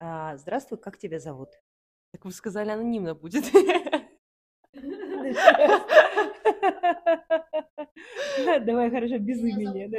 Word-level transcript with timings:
А, 0.00 0.36
здравствуй, 0.36 0.78
как 0.78 0.96
тебя 0.96 1.18
зовут? 1.18 1.50
Так 2.12 2.24
вы 2.24 2.30
сказали, 2.30 2.70
анонимно 2.70 3.14
будет. 3.14 3.44
Давай, 8.64 8.90
хорошо, 8.90 9.18
без 9.18 9.40
имени. 9.40 9.90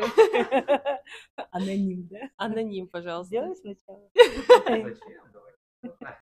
Аноним, 1.52 2.08
да? 2.08 2.30
Аноним, 2.38 2.88
пожалуйста. 2.88 3.28
Сделай 3.28 3.56
сначала. 3.56 4.10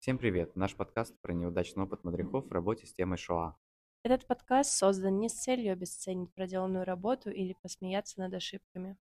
Всем 0.00 0.18
привет! 0.18 0.56
Наш 0.56 0.74
подкаст 0.74 1.14
про 1.20 1.32
неудачный 1.32 1.84
опыт 1.84 2.02
мадрихов 2.02 2.48
в 2.48 2.52
работе 2.52 2.86
с 2.86 2.94
темой 2.94 3.18
Шоа. 3.18 3.56
Этот 4.02 4.26
подкаст 4.26 4.72
создан 4.72 5.20
не 5.20 5.28
с 5.28 5.34
целью 5.34 5.72
обесценить 5.72 6.34
проделанную 6.34 6.84
работу 6.84 7.30
или 7.30 7.54
посмеяться 7.62 8.18
над 8.18 8.34
ошибками. 8.34 8.98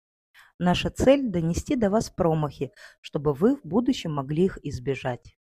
Наша 0.59 0.89
цель– 0.89 1.29
донести 1.31 1.75
до 1.75 1.89
вас 1.89 2.09
промахи, 2.09 2.71
чтобы 3.01 3.33
вы 3.33 3.55
в 3.55 3.65
будущем 3.65 4.13
могли 4.13 4.45
их 4.45 4.57
избежать. 4.63 5.37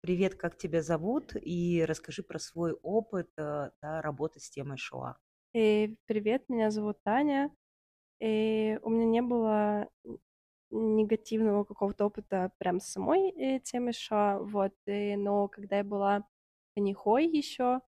Привет, 0.00 0.36
как 0.36 0.56
тебя 0.56 0.82
зовут? 0.82 1.34
И 1.34 1.84
расскажи 1.84 2.22
про 2.22 2.38
свой 2.38 2.72
опыт 2.82 3.28
э, 3.36 3.70
да, 3.82 4.02
работы 4.02 4.38
с 4.38 4.48
темой 4.50 4.78
Шоа. 4.78 5.16
И 5.52 5.96
привет, 6.06 6.48
меня 6.48 6.70
зовут 6.70 7.02
Таня. 7.02 7.50
И 8.20 8.78
у 8.82 8.90
меня 8.90 9.06
не 9.06 9.22
было 9.22 9.88
негативного 10.70 11.64
какого-то 11.64 12.06
опыта 12.06 12.52
прям 12.58 12.80
с 12.80 12.86
самой 12.92 13.30
э, 13.30 13.60
темой 13.60 13.92
ША, 13.92 14.38
вот, 14.38 14.74
и- 14.86 15.16
но 15.16 15.48
когда 15.48 15.78
я 15.78 15.84
была 15.84 16.24
конихой 16.74 17.26
еще, 17.26 17.80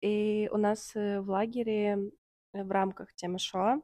и 0.00 0.48
у 0.52 0.56
нас 0.56 0.94
э, 0.94 1.20
в 1.20 1.28
лагере 1.30 1.98
э, 2.54 2.62
в 2.64 2.70
рамках 2.70 3.14
темы 3.14 3.38
ШОА 3.38 3.76
э, 3.78 3.80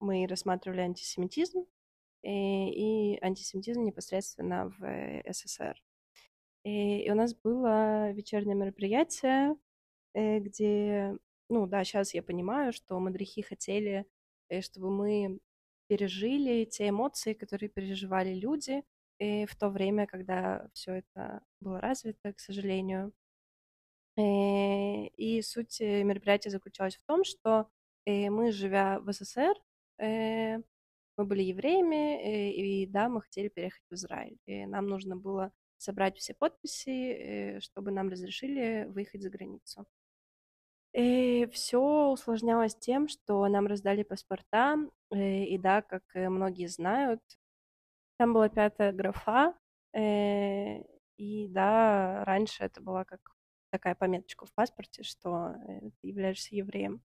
мы 0.00 0.26
рассматривали 0.26 0.80
антисемитизм 0.80 1.66
э, 2.22 2.28
и 2.28 3.18
антисемитизм 3.22 3.82
непосредственно 3.82 4.70
в 4.78 4.84
э, 4.84 5.22
СССР. 5.32 5.82
И, 6.64 7.10
у 7.10 7.14
нас 7.14 7.34
было 7.34 8.10
вечернее 8.12 8.54
мероприятие, 8.56 9.56
э, 10.14 10.38
где, 10.40 11.16
ну 11.48 11.66
да, 11.66 11.84
сейчас 11.84 12.14
я 12.14 12.22
понимаю, 12.22 12.72
что 12.72 12.98
мадрихи 13.00 13.42
хотели, 13.42 14.06
э, 14.48 14.60
чтобы 14.62 14.90
мы 14.90 15.40
пережили 15.88 16.64
те 16.64 16.88
эмоции, 16.88 17.34
которые 17.34 17.68
переживали 17.68 18.34
люди 18.34 18.82
э, 19.18 19.46
в 19.46 19.56
то 19.56 19.68
время, 19.70 20.06
когда 20.06 20.68
все 20.74 20.94
это 20.94 21.42
было 21.60 21.80
развито, 21.80 22.32
к 22.32 22.40
сожалению. 22.40 23.12
Э, 24.16 25.06
И 25.16 25.42
суть 25.42 25.80
э, 25.80 26.02
мероприятия 26.04 26.50
заключалась 26.50 26.96
в 26.96 27.04
том, 27.06 27.24
что 27.24 27.68
э, 28.06 28.30
мы, 28.30 28.52
живя 28.52 29.00
в 29.00 29.12
СССР, 29.12 29.54
э, 29.98 30.58
мы 31.16 31.24
были 31.24 31.42
евреями, 31.42 32.22
э, 32.22 32.50
и 32.50 32.86
да, 32.86 33.08
мы 33.08 33.22
хотели 33.22 33.48
переехать 33.48 33.82
в 33.90 33.94
Израиль. 33.94 34.38
И 34.46 34.66
нам 34.66 34.86
нужно 34.86 35.16
было 35.16 35.52
собрать 35.78 36.18
все 36.18 36.34
подписи, 36.34 36.90
э, 36.90 37.60
чтобы 37.60 37.90
нам 37.90 38.08
разрешили 38.08 38.86
выехать 38.88 39.22
за 39.22 39.30
границу. 39.30 39.86
И 40.92 41.48
все 41.52 42.10
усложнялось 42.10 42.76
тем, 42.76 43.08
что 43.08 43.46
нам 43.48 43.66
раздали 43.66 44.04
паспорта, 44.04 44.76
э, 45.10 45.44
и 45.44 45.58
да, 45.58 45.82
как 45.82 46.02
э, 46.14 46.28
многие 46.28 46.68
знают, 46.68 47.20
там 48.18 48.32
была 48.32 48.48
пятая 48.48 48.92
графа, 48.92 49.54
э, 49.92 50.82
и 51.16 51.48
да, 51.48 52.24
раньше 52.24 52.64
это 52.64 52.80
была 52.80 53.04
как 53.04 53.20
такая 53.70 53.96
пометочка 53.96 54.46
в 54.46 54.52
паспорте, 54.54 55.02
что 55.02 55.56
э, 55.66 55.90
ты 56.00 56.06
являешься 56.06 56.54
евреем. 56.54 57.02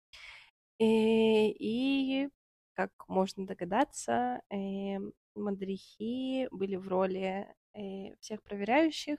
И, 0.78 1.50
и 1.58 2.28
как 2.74 2.92
можно 3.08 3.46
догадаться, 3.46 4.40
э, 4.50 4.98
мадрихи 5.34 6.48
были 6.50 6.76
в 6.76 6.88
роли 6.88 7.46
э, 7.74 8.14
всех 8.20 8.42
проверяющих 8.42 9.18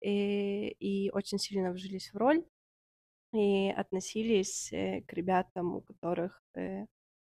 э, 0.00 0.08
и 0.08 1.10
очень 1.12 1.38
сильно 1.38 1.70
вжились 1.70 2.12
в 2.12 2.16
роль 2.16 2.44
и 3.32 3.70
относились 3.70 4.72
э, 4.72 5.02
к 5.02 5.12
ребятам, 5.12 5.76
у 5.76 5.80
которых 5.80 6.42
э, 6.54 6.86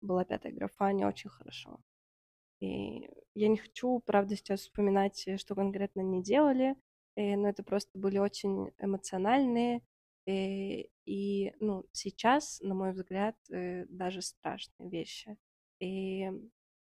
была 0.02 0.26
пятая 0.26 0.52
графа, 0.54 0.92
не 0.94 1.06
очень 1.06 1.30
хорошо. 1.30 1.80
И 2.60 3.10
я 3.34 3.48
не 3.48 3.58
хочу, 3.58 4.00
правда, 4.06 4.36
сейчас 4.36 4.62
вспоминать, 4.62 5.28
э, 5.28 5.38
что 5.38 5.56
конкретно 5.56 6.02
они 6.02 6.24
делали, 6.24 6.76
э, 7.16 7.36
но 7.36 7.50
это 7.50 7.64
просто 7.64 7.98
были 7.98 8.18
очень 8.20 8.72
эмоциональные 8.80 9.82
э, 10.28 10.86
и, 11.06 11.54
ну, 11.60 11.86
сейчас, 11.92 12.60
на 12.62 12.76
мой 12.76 12.92
взгляд, 12.94 13.36
э, 13.50 13.86
даже 13.88 14.22
страшные 14.22 14.90
вещи. 14.90 15.38
И 15.80 16.30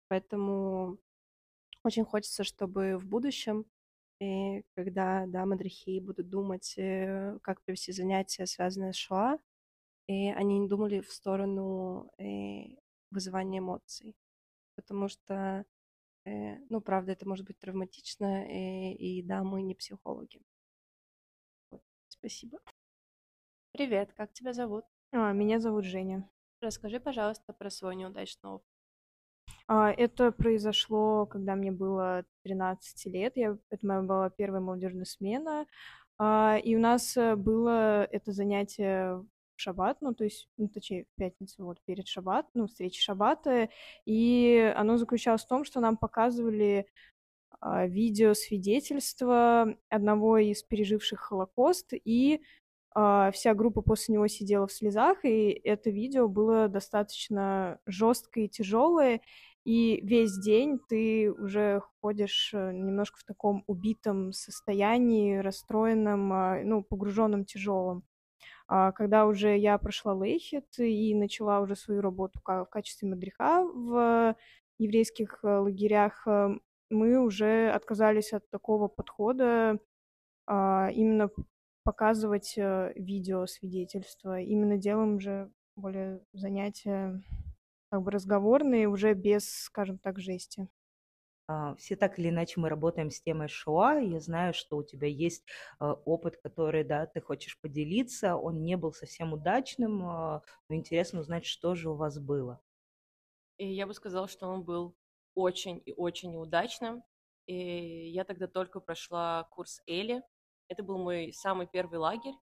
поэтому 0.08 0.98
очень 1.84 2.06
хочется, 2.06 2.44
чтобы 2.44 2.98
в 2.98 3.08
будущем, 3.08 3.66
э, 4.20 4.64
когда, 4.76 5.26
да, 5.28 5.46
мадрихи 5.46 6.00
будут 6.00 6.30
думать, 6.30 6.76
э, 6.78 7.40
как 7.42 7.62
провести 7.64 7.92
занятия, 7.92 8.46
связанные 8.46 8.94
с 8.94 8.98
Шоа, 8.98 9.40
и 10.08 10.30
они 10.32 10.60
не 10.60 10.68
думали 10.68 11.02
в 11.02 11.12
сторону 11.12 12.12
вызывания 13.12 13.60
эмоций. 13.60 14.16
Потому 14.76 15.08
что, 15.08 15.66
ну, 16.26 16.82
правда, 16.82 17.12
это 17.14 17.28
может 17.28 17.46
быть 17.46 17.60
травматично, 17.60 18.46
э, 18.46 18.94
и 18.94 19.24
да, 19.24 19.44
мы 19.44 19.62
не 19.64 19.76
психологи. 19.76 20.42
Вот, 21.72 21.82
Спасибо. 22.10 22.60
Привет, 23.80 24.12
как 24.12 24.34
тебя 24.34 24.52
зовут? 24.52 24.84
А, 25.14 25.32
Меня 25.32 25.62
зовут 25.62 25.86
Женя. 25.86 26.30
Расскажи, 26.60 27.00
пожалуйста, 27.00 27.54
про 27.54 27.70
свой 27.70 27.96
неудачный 27.96 28.50
опыт. 28.50 28.68
А, 29.68 29.90
Это 29.90 30.34
произошло, 30.34 31.26
когда 31.26 31.56
мне 31.56 31.72
было 31.72 32.26
13 32.44 33.06
лет. 33.06 33.38
Я, 33.38 33.58
это 33.70 33.88
моя 33.88 34.02
была 34.02 34.30
первая 34.32 34.60
молодежная 34.60 35.06
смена. 35.06 35.66
А, 36.18 36.58
И 36.62 36.76
у 36.76 36.80
нас 36.80 37.16
э, 37.16 37.38
было 37.38 38.04
это 38.04 38.34
занятие 38.34 39.14
в 39.14 39.28
шаббат, 39.56 40.02
ну, 40.02 40.14
то 40.14 40.26
есть, 40.26 40.50
ну, 40.58 40.68
точнее, 40.68 41.06
в 41.06 41.16
пятницу, 41.16 41.64
вот, 41.64 41.80
перед 41.86 42.06
шаббат, 42.06 42.48
ну, 42.56 42.68
встречи 42.68 43.02
шаббата. 43.02 43.70
И 44.04 44.74
оно 44.76 44.98
заключалось 44.98 45.46
в 45.46 45.48
том, 45.48 45.64
что 45.64 45.80
нам 45.80 45.96
показывали 45.96 46.86
а, 47.62 47.88
видео 47.88 48.34
свидетельства 48.34 49.76
одного 49.90 50.38
из 50.38 50.64
переживших 50.64 51.20
Холокост, 51.20 51.94
и 51.94 52.42
вся 52.94 53.54
группа 53.54 53.82
после 53.82 54.14
него 54.16 54.28
сидела 54.28 54.68
в 54.68 54.72
слезах, 54.72 55.24
и 55.24 55.50
это 55.52 55.90
видео 55.90 56.28
было 56.28 56.68
достаточно 56.68 57.80
жесткое 57.86 58.46
и 58.46 58.50
тяжелое, 58.50 59.22
и 59.66 60.00
весь 60.02 60.38
день 60.38 60.80
ты 60.88 61.32
уже 61.32 61.82
ходишь 62.02 62.52
э, 62.54 62.72
немножко 62.72 63.20
в 63.20 63.24
таком 63.24 63.64
убитом 63.68 64.32
состоянии, 64.34 65.38
расстроенном, 65.38 66.34
а, 66.34 66.64
ну, 66.64 66.84
погруженном 66.84 67.46
тяжелом. 67.46 68.04
А 68.68 68.92
Когда 68.94 69.28
уже 69.28 69.58
я 69.58 69.78
прошла 69.78 70.14
Лейхет 70.14 70.80
и 70.80 71.14
начала 71.16 71.60
уже 71.62 71.76
свою 71.76 72.02
работу 72.02 72.40
в 72.44 72.66
качестве 72.66 73.10
мадриха 73.10 73.64
в 73.66 74.36
еврейских 74.80 75.40
э, 75.44 75.48
лагерях, 75.60 76.26
э, 76.28 76.58
мы 76.90 77.20
уже 77.20 77.70
отказались 77.72 78.34
от 78.34 78.50
такого 78.50 78.88
подхода, 78.88 79.80
а, 80.48 80.90
именно 80.94 81.30
показывать 81.90 82.56
э, 82.56 82.94
видео 82.96 83.48
свидетельства. 83.48 84.40
Именно 84.40 84.78
делаем 84.78 85.16
уже 85.16 85.52
более 85.76 86.22
занятия 86.34 87.20
как 87.90 88.04
бы 88.04 88.12
разговорные, 88.12 88.88
уже 88.88 89.16
без, 89.16 89.50
скажем 89.50 89.98
так, 89.98 90.20
жести. 90.20 90.68
А, 91.48 91.74
Все 91.78 91.96
так 91.96 92.20
или 92.20 92.30
иначе 92.30 92.60
мы 92.60 92.70
работаем 92.70 93.10
с 93.10 93.20
темой 93.20 93.48
Шоа. 93.48 94.00
Я 94.00 94.20
знаю, 94.20 94.54
что 94.54 94.78
у 94.78 94.84
тебя 94.84 95.08
есть 95.08 95.44
э, 95.80 95.86
опыт, 96.06 96.38
который, 96.38 96.84
да, 96.84 97.08
ты 97.08 97.22
хочешь 97.22 97.60
поделиться. 97.60 98.36
Он 98.36 98.62
не 98.64 98.78
был 98.78 98.94
совсем 98.94 99.34
удачным, 99.34 100.04
а, 100.04 100.44
но 100.70 100.76
интересно 100.76 101.22
узнать, 101.22 101.48
что 101.48 101.74
же 101.74 101.90
у 101.90 101.96
вас 101.96 102.20
было. 102.20 102.62
И 103.58 103.68
я 103.68 103.88
бы 103.88 103.96
сказала, 103.96 104.28
что 104.28 104.46
он 104.48 104.64
был 104.64 104.96
очень 105.34 105.82
и 105.84 105.92
очень 105.94 106.34
неудачным. 106.34 107.02
И 107.48 108.12
я 108.12 108.26
тогда 108.26 108.46
только 108.46 108.80
прошла 108.80 109.48
курс 109.50 109.82
Эли. 109.88 110.22
Это 110.70 110.84
был 110.84 111.00
мой 111.00 111.34
самый 111.34 111.68
первый 111.68 112.00
лагерь. 112.00 112.36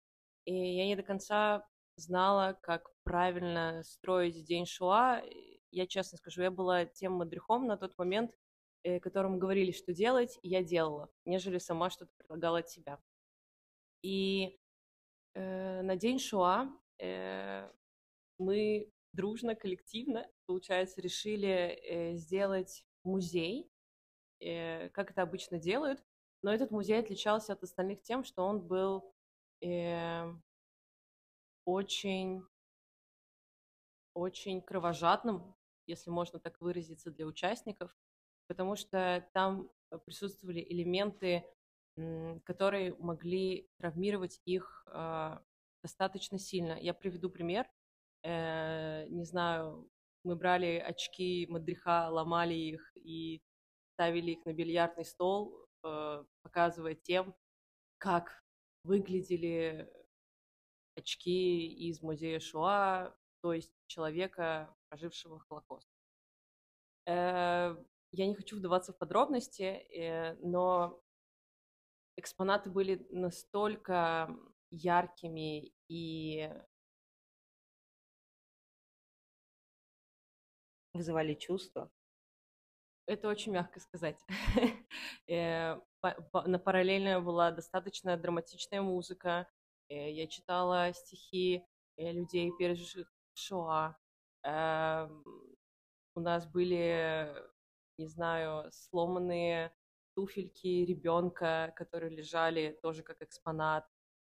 И 0.46 0.54
я 0.54 0.86
не 0.86 0.96
до 0.96 1.02
конца 1.02 1.66
знала, 1.96 2.58
как 2.62 2.90
правильно 3.04 3.82
строить 3.84 4.44
день 4.44 4.66
Шуа. 4.66 5.22
Я 5.70 5.86
честно 5.86 6.18
скажу, 6.18 6.42
я 6.42 6.50
была 6.50 6.86
тем 6.86 7.12
мадрихом 7.12 7.66
на 7.66 7.76
тот 7.76 7.96
момент, 7.98 8.32
э, 8.82 8.98
которому 8.98 9.38
говорили, 9.38 9.72
что 9.72 9.92
делать, 9.92 10.38
и 10.42 10.48
я 10.48 10.62
делала, 10.62 11.10
нежели 11.24 11.58
сама 11.58 11.90
что-то 11.90 12.10
предлагала 12.16 12.58
от 12.58 12.68
себя. 12.68 12.98
И 14.02 14.58
э, 15.34 15.82
на 15.82 15.96
день 15.96 16.18
Шуа 16.18 16.68
э, 16.98 17.70
мы 18.38 18.90
дружно, 19.12 19.54
коллективно, 19.54 20.28
получается, 20.46 21.00
решили 21.00 21.48
э, 21.48 22.14
сделать 22.16 22.84
музей, 23.02 23.70
э, 24.40 24.88
как 24.90 25.10
это 25.10 25.22
обычно 25.22 25.58
делают, 25.58 26.04
но 26.44 26.52
этот 26.52 26.70
музей 26.70 27.00
отличался 27.00 27.54
от 27.54 27.62
остальных 27.62 28.02
тем, 28.02 28.22
что 28.22 28.44
он 28.44 28.60
был 28.60 29.14
э, 29.62 30.30
очень, 31.64 32.42
очень 34.12 34.60
кровожадным, 34.60 35.56
если 35.86 36.10
можно 36.10 36.38
так 36.38 36.60
выразиться, 36.60 37.10
для 37.10 37.24
участников. 37.24 37.96
потому 38.46 38.76
что 38.76 39.26
там 39.32 39.70
присутствовали 40.04 40.60
элементы, 40.60 41.46
которые 42.44 42.94
могли 42.96 43.70
травмировать 43.78 44.42
их 44.44 44.84
э, 44.88 45.38
достаточно 45.82 46.38
сильно. 46.38 46.74
Я 46.78 46.92
приведу 46.92 47.30
пример. 47.30 47.66
Э, 48.22 49.06
не 49.08 49.24
знаю, 49.24 49.90
мы 50.24 50.36
брали 50.36 50.76
очки 50.76 51.46
Мадриха, 51.48 52.10
ломали 52.10 52.52
их 52.52 52.92
и 52.96 53.40
ставили 53.94 54.32
их 54.32 54.44
на 54.44 54.52
бильярдный 54.52 55.04
стол, 55.04 55.54
э, 55.62 55.63
показывая 56.42 56.94
тем, 56.94 57.34
как 57.98 58.44
выглядели 58.82 59.90
очки 60.96 61.66
из 61.88 62.02
музея 62.02 62.40
Шуа, 62.40 63.14
то 63.40 63.52
есть 63.52 63.72
человека, 63.86 64.74
прожившего 64.88 65.40
Холокост. 65.40 65.88
Э, 67.06 67.76
я 68.12 68.26
не 68.26 68.34
хочу 68.34 68.56
вдаваться 68.56 68.92
в 68.92 68.98
подробности, 68.98 69.62
э, 69.62 70.34
но 70.36 71.02
экспонаты 72.16 72.70
были 72.70 73.06
настолько 73.10 74.34
яркими 74.70 75.72
и 75.88 76.50
вызывали 80.92 81.34
чувства. 81.34 81.90
Это 83.06 83.28
очень 83.28 83.52
мягко 83.52 83.80
сказать. 83.80 84.18
Э, 85.26 85.80
на 86.44 86.58
параллельно 86.58 87.20
была 87.20 87.50
достаточно 87.50 88.16
драматичная 88.18 88.82
музыка. 88.82 89.48
Я 89.88 90.26
читала 90.26 90.92
стихи 90.92 91.64
людей, 91.96 92.52
переживших 92.58 93.10
Шоа. 93.32 93.96
Эм, 94.42 95.24
у 96.14 96.20
нас 96.20 96.46
были, 96.46 97.34
не 97.98 98.06
знаю, 98.06 98.70
сломанные 98.70 99.72
туфельки 100.14 100.84
ребенка, 100.84 101.72
которые 101.76 102.14
лежали 102.14 102.78
тоже 102.82 103.02
как 103.02 103.22
экспонат. 103.22 103.86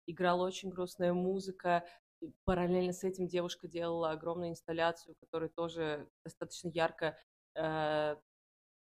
Играла 0.07 0.47
очень 0.47 0.71
грустная 0.71 1.13
музыка. 1.13 1.87
И 2.21 2.33
параллельно 2.45 2.93
с 2.93 3.05
этим 3.05 3.29
девушка 3.29 3.69
делала 3.69 4.11
огромную 4.11 4.51
инсталляцию, 4.51 5.17
которая 5.21 5.51
тоже 5.51 6.09
достаточно 6.25 6.69
ярко 6.69 7.17
э, 7.55 8.17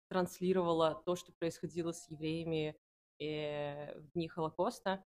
транслировала 0.08 1.02
то, 1.04 1.16
что 1.16 1.32
происходило 1.32 1.92
с 1.92 2.08
евреями 2.10 2.76
э, 3.18 3.98
в 3.98 4.10
дни 4.12 4.28
Холокоста. 4.28 5.04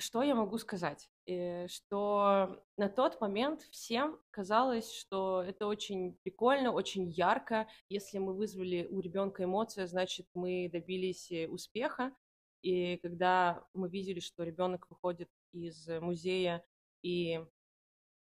Что 0.00 0.22
я 0.22 0.34
могу 0.34 0.58
сказать? 0.58 1.10
Э, 1.26 1.66
что 1.68 2.64
на 2.76 2.88
тот 2.88 3.20
момент 3.20 3.62
всем 3.70 4.20
казалось, 4.30 4.92
что 4.92 5.42
это 5.42 5.66
очень 5.66 6.14
прикольно, 6.22 6.72
очень 6.72 7.08
ярко. 7.10 7.68
Если 7.88 8.18
мы 8.18 8.34
вызвали 8.34 8.86
у 8.90 9.00
ребенка 9.00 9.44
эмоции, 9.44 9.86
значит, 9.86 10.28
мы 10.34 10.68
добились 10.72 11.30
э, 11.32 11.48
успеха. 11.48 12.14
И 12.62 12.96
когда 12.98 13.64
мы 13.72 13.88
видели, 13.88 14.20
что 14.20 14.42
ребенок 14.42 14.88
выходит 14.90 15.30
из 15.52 15.86
музея 16.00 16.64
и 17.02 17.44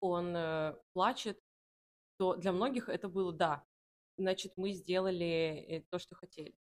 он 0.00 0.36
плачет, 0.92 1.38
то 2.16 2.34
для 2.36 2.52
многих 2.52 2.88
это 2.88 3.08
было 3.08 3.32
да, 3.32 3.64
значит, 4.16 4.52
мы 4.56 4.72
сделали 4.72 5.86
то, 5.90 5.98
что 5.98 6.14
хотели. 6.14 6.54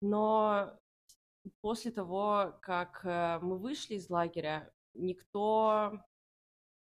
Но 0.00 0.78
после 1.60 1.90
того, 1.90 2.58
как 2.62 3.04
э, 3.04 3.38
мы 3.40 3.58
вышли 3.58 3.94
из 3.94 4.10
лагеря, 4.10 4.72
никто 4.94 5.92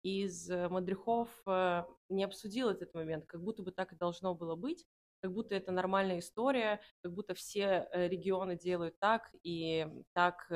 из 0.02 0.50
э, 0.50 0.68
мадрихов 0.68 1.28
э, 1.46 1.84
не 2.08 2.24
обсудил 2.24 2.68
этот 2.68 2.94
момент, 2.94 3.26
как 3.26 3.42
будто 3.42 3.62
бы 3.62 3.72
так 3.72 3.92
и 3.92 3.96
должно 3.96 4.34
было 4.34 4.56
быть, 4.56 4.86
как 5.20 5.32
будто 5.32 5.54
это 5.54 5.72
нормальная 5.72 6.18
история, 6.18 6.80
как 7.02 7.12
будто 7.12 7.34
все 7.34 7.88
регионы 7.92 8.56
делают 8.56 8.98
так, 8.98 9.30
и 9.42 9.86
так 10.14 10.50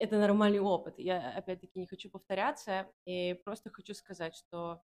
это 0.00 0.18
нормальный 0.18 0.60
опыт. 0.60 0.98
Я, 0.98 1.32
опять-таки, 1.36 1.78
не 1.78 1.86
хочу 1.86 2.10
повторяться, 2.10 2.90
и 3.04 3.34
просто 3.44 3.68
хочу 3.70 3.92
сказать, 3.92 4.34
что 4.34 4.82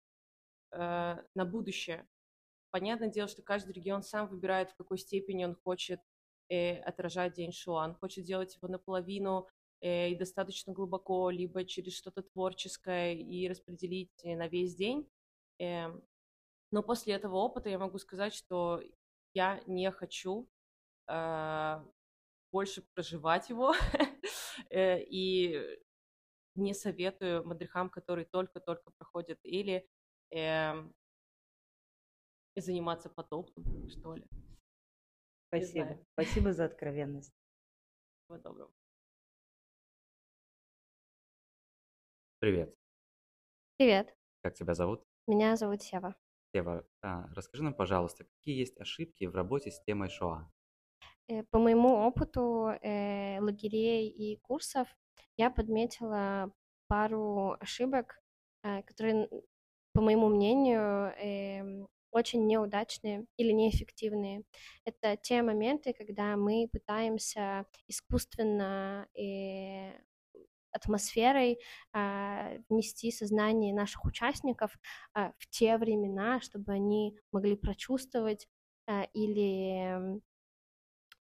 э, 0.71 1.17
на 1.33 1.45
будущее, 1.45 2.07
понятное 2.71 3.09
дело, 3.09 3.27
что 3.27 3.41
каждый 3.41 3.73
регион 3.73 4.03
сам 4.03 4.27
выбирает, 4.27 4.71
в 4.71 4.75
какой 4.75 4.97
степени 4.97 5.45
он 5.45 5.55
хочет 5.55 5.99
э, 6.49 6.77
отражать 6.79 7.33
день 7.33 7.51
Шуан, 7.51 7.95
хочет 7.95 8.25
делать 8.25 8.55
его 8.55 8.67
наполовину 8.67 9.47
э, 9.81 10.09
и 10.09 10.15
достаточно 10.15 10.73
глубоко, 10.73 11.29
либо 11.29 11.65
через 11.65 11.95
что-то 11.95 12.23
творческое 12.23 13.13
и 13.15 13.47
распределить 13.47 14.11
на 14.23 14.47
весь 14.47 14.75
день. 14.75 15.09
Э, 15.59 15.87
но 16.71 16.83
после 16.83 17.13
этого 17.13 17.37
опыта 17.37 17.69
я 17.69 17.79
могу 17.79 17.97
сказать, 17.97 18.33
что 18.33 18.81
я 19.33 19.61
не 19.67 19.91
хочу 19.91 20.49
э, 21.07 21.83
больше 22.51 22.83
проживать 22.93 23.49
его 23.49 23.73
э, 24.69 25.01
и 25.03 25.79
не 26.55 26.73
советую 26.73 27.45
мадрихам, 27.45 27.89
которые 27.89 28.25
только-только 28.25 28.91
проходят 28.97 29.39
или 29.43 29.87
э, 30.31 30.73
заниматься 32.61 33.09
подобным, 33.09 33.89
что 33.89 34.15
ли. 34.15 34.25
Спасибо. 35.47 35.97
Спасибо 36.13 36.53
за 36.53 36.65
откровенность. 36.65 37.33
Всего 38.23 38.37
доброго. 38.37 38.71
Привет. 42.39 42.73
Привет, 43.77 44.15
Как 44.41 44.55
тебя 44.55 44.73
зовут? 44.73 45.03
меня 45.27 45.55
зовут 45.55 45.81
Сева. 45.81 46.15
Ева, 46.53 46.85
а, 47.01 47.27
расскажи 47.33 47.63
нам, 47.63 47.73
пожалуйста, 47.73 48.23
какие 48.25 48.57
есть 48.57 48.79
ошибки 48.79 49.25
в 49.25 49.35
работе 49.35 49.71
с 49.71 49.81
темой 49.83 50.09
Шоа? 50.09 50.51
Э, 51.27 51.43
По 51.51 51.59
моему 51.59 51.89
опыту 52.07 52.69
э, 52.81 53.39
лагерей 53.39 54.09
и 54.09 54.37
курсов 54.37 54.87
я 55.37 55.51
подметила 55.51 56.51
пару 56.87 57.55
ошибок, 57.59 58.19
э, 58.63 58.81
которые, 58.83 59.29
по 59.93 60.01
моему 60.01 60.27
мнению, 60.29 61.13
эм, 61.17 61.87
очень 62.11 62.45
неудачные 62.47 63.25
или 63.37 63.51
неэффективные. 63.51 64.43
Это 64.85 65.17
те 65.17 65.41
моменты, 65.41 65.93
когда 65.93 66.35
мы 66.37 66.67
пытаемся 66.71 67.65
искусственно 67.87 69.07
и 69.13 69.91
атмосферой 70.71 71.59
а, 71.93 72.53
внести 72.69 73.11
сознание 73.11 73.73
наших 73.73 74.05
участников 74.05 74.77
а, 75.13 75.33
в 75.39 75.47
те 75.49 75.77
времена, 75.77 76.41
чтобы 76.41 76.73
они 76.73 77.17
могли 77.31 77.55
прочувствовать 77.55 78.47
а, 78.87 79.03
или 79.13 80.21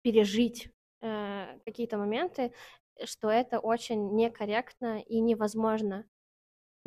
пережить 0.01 0.69
а, 1.01 1.57
какие-то 1.65 1.98
моменты, 1.98 2.53
что 3.03 3.29
это 3.29 3.60
очень 3.60 4.15
некорректно 4.15 5.00
и 5.01 5.19
невозможно. 5.19 6.05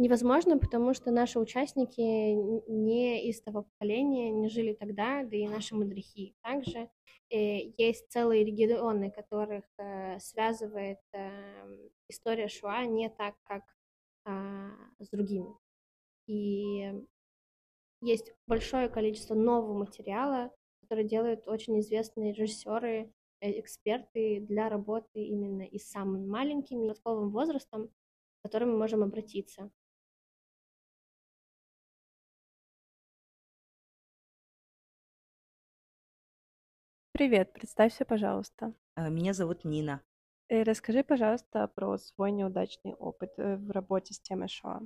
Невозможно, 0.01 0.57
потому 0.57 0.95
что 0.95 1.11
наши 1.11 1.39
участники 1.39 2.01
не 2.01 3.29
из 3.29 3.43
того 3.43 3.65
поколения, 3.65 4.31
не 4.31 4.49
жили 4.49 4.73
тогда, 4.73 5.25
да 5.25 5.37
и 5.37 5.47
наши 5.47 5.75
мудрехи. 5.75 6.35
Также 6.41 6.89
э, 7.29 7.69
есть 7.77 8.11
целые 8.11 8.43
регионы, 8.43 9.11
которых 9.11 9.65
э, 9.77 10.19
связывает 10.19 11.01
э, 11.13 11.91
история 12.09 12.49
Шуа 12.49 12.87
не 12.87 13.11
так, 13.11 13.35
как 13.43 13.63
а, 14.25 14.71
с 15.01 15.11
другими. 15.11 15.55
И 16.27 16.95
есть 18.01 18.33
большое 18.47 18.89
количество 18.89 19.35
нового 19.35 19.75
материала, 19.75 20.51
который 20.81 21.05
делают 21.05 21.47
очень 21.47 21.79
известные 21.81 22.33
режиссеры, 22.33 23.13
эксперты 23.43 24.41
для 24.41 24.71
работы 24.71 25.21
именно 25.23 25.61
и 25.61 25.79
с 25.79 25.91
самыми 25.91 26.27
маленькими 26.27 26.81
подростковым 26.81 27.31
возрастом, 27.33 27.89
к 27.89 27.93
которым 28.45 28.73
мы 28.73 28.79
можем 28.79 29.03
обратиться. 29.03 29.71
Привет, 37.21 37.53
представься, 37.53 38.07
пожалуйста. 38.07 38.73
Э, 38.97 39.11
Меня 39.11 39.35
зовут 39.35 39.67
Нина. 39.67 40.01
И 40.49 40.63
расскажи, 40.63 41.05
пожалуйста, 41.05 41.69
про 41.69 41.99
свой 41.99 42.33
неудачный 42.33 42.95
опыт 42.95 43.35
э, 43.37 43.57
в 43.57 43.71
работе 43.73 44.15
с 44.15 44.21
темой 44.21 44.49
Шоа. 44.49 44.81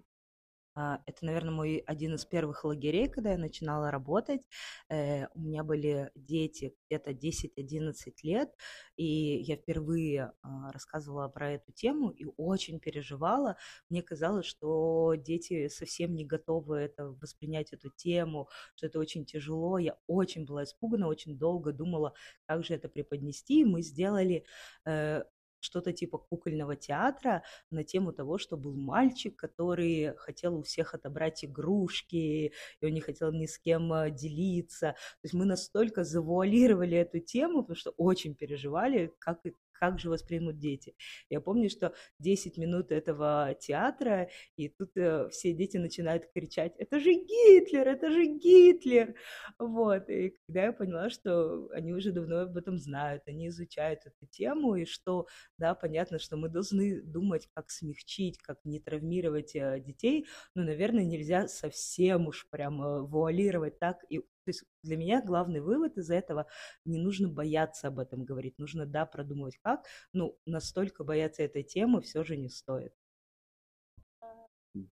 А, 0.76 1.00
Это, 1.06 1.24
наверное, 1.24 1.52
мой 1.52 1.76
один 1.86 2.14
из 2.14 2.24
первых 2.24 2.64
лагерей, 2.64 3.08
когда 3.08 3.32
я 3.32 3.38
начинала 3.38 3.90
работать. 3.90 4.42
Э, 4.88 5.26
У 5.34 5.40
меня 5.40 5.62
были 5.62 6.10
дети 6.16 6.74
где-то 6.88 7.12
10-11 7.12 8.22
лет, 8.24 8.50
и 8.96 9.04
я 9.06 9.56
впервые 9.56 10.32
а, 10.42 10.72
рассказывала 10.72 11.28
про 11.28 11.52
эту 11.52 11.72
тему 11.72 12.10
и 12.10 12.26
очень 12.36 12.80
переживала. 12.80 13.56
Мне 13.88 14.02
казалось, 14.02 14.46
что 14.46 15.14
дети 15.16 15.68
совсем 15.68 16.14
не 16.16 16.24
готовы 16.24 16.78
это 16.78 17.06
воспринять 17.20 17.72
эту 17.72 17.90
тему, 17.90 18.48
что 18.74 18.86
это 18.86 18.98
очень 18.98 19.24
тяжело. 19.24 19.78
Я 19.78 19.96
очень 20.08 20.44
была 20.44 20.64
испугана, 20.64 21.06
очень 21.06 21.38
долго 21.38 21.72
думала, 21.72 22.14
как 22.46 22.64
же 22.64 22.74
это 22.74 22.88
преподнести. 22.88 23.64
Мы 23.64 23.82
сделали 23.82 24.44
э, 24.86 25.22
что-то 25.64 25.92
типа 25.92 26.18
кукольного 26.18 26.76
театра 26.76 27.42
на 27.70 27.84
тему 27.84 28.12
того, 28.12 28.38
что 28.38 28.56
был 28.56 28.74
мальчик, 28.76 29.36
который 29.36 30.14
хотел 30.16 30.56
у 30.58 30.62
всех 30.62 30.94
отобрать 30.94 31.44
игрушки, 31.44 32.52
и 32.80 32.86
он 32.86 32.92
не 32.92 33.00
хотел 33.00 33.32
ни 33.32 33.46
с 33.46 33.58
кем 33.58 33.92
э, 33.92 34.10
делиться. 34.10 34.92
То 34.92 35.24
есть 35.24 35.34
мы 35.34 35.44
настолько 35.44 36.04
завуалировали 36.04 36.96
эту 36.96 37.18
тему, 37.18 37.62
потому 37.62 37.76
что 37.76 37.90
очень 37.96 38.34
переживали, 38.34 39.12
как, 39.18 39.40
как 39.84 39.98
же 39.98 40.08
воспримут 40.08 40.58
дети. 40.58 40.94
Я 41.28 41.40
помню, 41.40 41.68
что 41.68 41.92
10 42.18 42.56
минут 42.56 42.90
этого 42.90 43.54
театра, 43.60 44.30
и 44.56 44.68
тут 44.68 44.96
э, 44.96 45.28
все 45.30 45.52
дети 45.52 45.76
начинают 45.76 46.24
кричать, 46.34 46.74
это 46.78 46.98
же 47.00 47.12
Гитлер, 47.12 47.86
это 47.86 48.10
же 48.10 48.24
Гитлер. 48.24 49.14
Вот, 49.58 50.08
и 50.08 50.34
когда 50.46 50.64
я 50.64 50.72
поняла, 50.72 51.10
что 51.10 51.68
они 51.72 51.92
уже 51.92 52.12
давно 52.12 52.40
об 52.40 52.56
этом 52.56 52.78
знают, 52.78 53.24
они 53.26 53.48
изучают 53.48 54.00
эту 54.06 54.26
тему, 54.26 54.74
и 54.76 54.86
что, 54.86 55.26
да, 55.58 55.74
понятно, 55.74 56.18
что 56.18 56.36
мы 56.38 56.48
должны 56.48 57.02
думать, 57.02 57.48
как 57.54 57.70
смягчить, 57.70 58.38
как 58.38 58.58
не 58.64 58.80
травмировать 58.80 59.54
э, 59.54 59.80
детей, 59.80 60.26
но, 60.54 60.62
наверное, 60.62 61.04
нельзя 61.04 61.46
совсем 61.48 62.26
уж 62.28 62.48
прям 62.50 63.04
вуалировать 63.06 63.78
так 63.78 63.98
и 64.08 64.22
то 64.44 64.50
есть 64.50 64.64
для 64.82 64.96
меня 64.96 65.22
главный 65.22 65.60
вывод 65.60 65.96
из 65.98 66.10
этого– 66.10 66.46
не 66.84 66.98
нужно 66.98 67.28
бояться 67.28 67.88
об 67.88 67.98
этом 67.98 68.24
говорить, 68.24 68.58
нужно, 68.58 68.86
да, 68.86 69.06
продумывать 69.06 69.58
как, 69.58 69.86
ну, 70.12 70.38
настолько 70.46 71.04
бояться 71.04 71.42
этой 71.42 71.62
темы 71.62 72.00
все 72.00 72.24
же 72.24 72.36
не 72.36 72.48
стоит. 72.48 72.92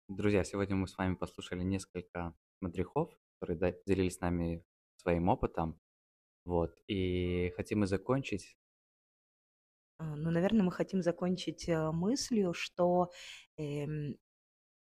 Друзья, 0.08 0.42
сегодня 0.44 0.76
мы 0.76 0.88
с 0.88 0.96
вами 0.96 1.14
послушали 1.14 1.62
несколько 1.62 2.34
мадрихов, 2.60 3.16
которые 3.38 3.76
делились 3.86 4.14
с 4.14 4.20
нами 4.20 4.64
своим 4.96 5.28
опытом. 5.28 5.78
Вот. 6.44 6.78
И 6.86 7.52
хотим 7.56 7.80
мы 7.80 7.86
закончить. 7.86 8.56
А, 9.98 10.16
ну, 10.16 10.30
наверное, 10.30 10.62
мы 10.62 10.72
хотим 10.72 11.02
закончить 11.02 11.68
э, 11.68 11.90
мыслью, 11.90 12.54
что 12.54 13.10
эм, 13.56 14.16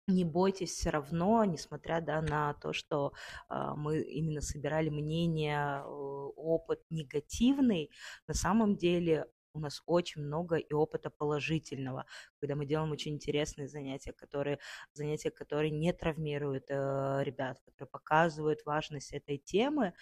не 0.08 0.24
бойтесь 0.24 0.72
все 0.72 0.90
равно, 0.90 1.44
несмотря 1.46 2.02
да, 2.02 2.22
на 2.22 2.54
то, 2.56 2.74
что 2.74 3.14
э, 3.50 3.74
мы 3.76 4.02
именно 4.02 4.42
собирали 4.42 4.90
мнение, 4.90 5.82
э, 5.84 5.86
опыт 5.86 6.82
негативный, 6.90 7.92
на 8.28 8.34
самом 8.34 8.76
деле 8.76 9.26
у 9.54 9.60
нас 9.60 9.82
очень 9.86 10.22
много 10.22 10.58
и 10.58 10.74
опыта 10.74 11.10
положительного, 11.10 12.06
когда 12.46 12.56
мы 12.56 12.68
делаем 12.68 12.92
очень 12.92 13.14
интересные 13.14 13.68
занятия, 13.68 14.14
которые, 14.14 14.60
занятия, 14.94 15.32
которые 15.32 15.72
не 15.72 15.92
травмируют 15.94 16.66
э, 16.70 17.24
ребят, 17.24 17.60
которые 17.66 17.88
показывают 17.88 18.64
важность 18.66 19.14
этой 19.14 19.40
темы. 19.40 19.94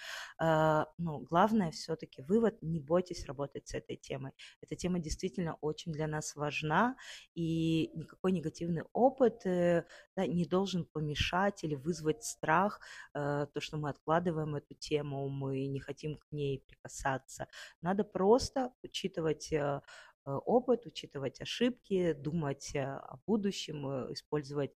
Э, 0.41 0.83
но 0.97 1.19
главное 1.19 1.71
все-таки 1.71 2.21
вывод, 2.21 2.61
не 2.61 2.81
бойтесь 2.81 3.25
работать 3.27 3.69
с 3.69 3.75
этой 3.75 3.95
темой. 3.95 4.33
Эта 4.59 4.75
тема 4.75 4.99
действительно 4.99 5.57
очень 5.61 5.93
для 5.93 6.05
нас 6.05 6.35
важна, 6.35 6.97
и 7.33 7.89
никакой 7.95 8.33
негативный 8.33 8.83
опыт 8.91 9.45
э, 9.45 9.85
да, 10.17 10.27
не 10.27 10.45
должен 10.45 10.83
помешать 10.83 11.63
или 11.63 11.75
вызвать 11.75 12.25
страх, 12.25 12.81
э, 13.13 13.47
то, 13.53 13.61
что 13.61 13.77
мы 13.77 13.89
откладываем 13.89 14.55
эту 14.55 14.73
тему, 14.73 15.29
мы 15.29 15.65
не 15.67 15.79
хотим 15.79 16.17
к 16.17 16.29
ней 16.33 16.59
прикасаться. 16.59 17.47
Надо 17.81 18.03
просто 18.03 18.73
учитывать 18.83 19.53
э, 19.53 19.79
опыт, 20.25 20.85
учитывать 20.85 21.41
ошибки, 21.41 22.13
думать 22.13 22.75
о 22.75 23.19
будущем, 23.27 24.11
использовать 24.13 24.75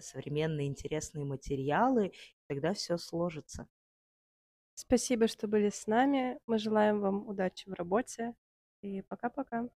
современные 0.00 0.66
интересные 0.66 1.24
материалы, 1.24 2.12
тогда 2.46 2.72
все 2.72 2.98
сложится. 2.98 3.68
Спасибо, 4.74 5.26
что 5.26 5.48
были 5.48 5.70
с 5.70 5.86
нами. 5.86 6.38
Мы 6.46 6.58
желаем 6.58 7.00
вам 7.00 7.26
удачи 7.28 7.68
в 7.68 7.72
работе. 7.74 8.34
И 8.80 9.02
пока-пока. 9.02 9.68